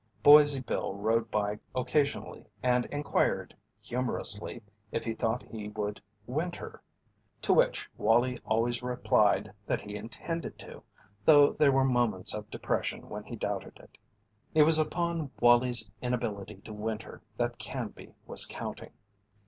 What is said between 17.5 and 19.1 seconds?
Canby was counting.